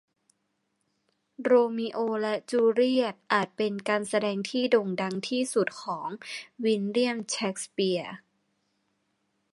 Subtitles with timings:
[1.43, 6.07] โรมิโอและจูเลียตอาจเป็นการแสดงที่โด่งดังที่สุดของ
[6.63, 8.15] วิลเลียมเชกสเปียร์